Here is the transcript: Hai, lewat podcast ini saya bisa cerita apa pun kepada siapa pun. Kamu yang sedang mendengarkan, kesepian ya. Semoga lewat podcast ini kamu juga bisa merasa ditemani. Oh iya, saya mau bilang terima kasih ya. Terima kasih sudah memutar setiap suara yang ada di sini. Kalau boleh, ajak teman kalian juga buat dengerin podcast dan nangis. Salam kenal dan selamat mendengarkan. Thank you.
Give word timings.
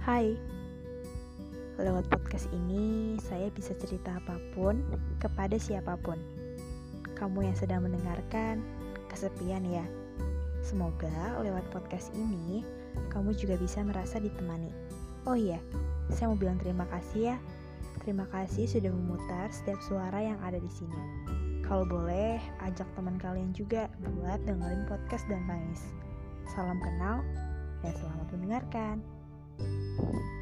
Hai, 0.00 0.32
lewat 1.76 2.08
podcast 2.08 2.48
ini 2.56 3.20
saya 3.20 3.52
bisa 3.52 3.76
cerita 3.76 4.16
apa 4.16 4.40
pun 4.56 4.80
kepada 5.20 5.60
siapa 5.60 5.92
pun. 6.00 6.16
Kamu 7.20 7.44
yang 7.44 7.52
sedang 7.52 7.84
mendengarkan, 7.84 8.64
kesepian 9.12 9.60
ya. 9.68 9.84
Semoga 10.64 11.36
lewat 11.44 11.68
podcast 11.68 12.16
ini 12.16 12.64
kamu 13.12 13.36
juga 13.36 13.60
bisa 13.60 13.84
merasa 13.84 14.16
ditemani. 14.16 14.72
Oh 15.28 15.36
iya, 15.36 15.60
saya 16.08 16.32
mau 16.32 16.40
bilang 16.40 16.56
terima 16.64 16.88
kasih 16.88 17.36
ya. 17.36 17.38
Terima 18.00 18.24
kasih 18.32 18.72
sudah 18.72 18.88
memutar 18.88 19.52
setiap 19.52 19.84
suara 19.84 20.16
yang 20.16 20.40
ada 20.40 20.56
di 20.56 20.70
sini. 20.72 20.96
Kalau 21.60 21.84
boleh, 21.84 22.40
ajak 22.64 22.88
teman 22.96 23.20
kalian 23.20 23.52
juga 23.52 23.92
buat 24.16 24.40
dengerin 24.48 24.88
podcast 24.88 25.28
dan 25.28 25.44
nangis. 25.44 25.84
Salam 26.56 26.80
kenal 26.80 27.20
dan 27.84 27.92
selamat 28.00 28.26
mendengarkan. 28.32 29.19
Thank 30.00 30.14
you. 30.14 30.39